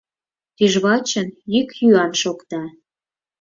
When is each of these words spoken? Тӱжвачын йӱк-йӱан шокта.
Тӱжвачын 0.57 1.27
йӱк-йӱан 1.53 2.11
шокта. 2.21 2.63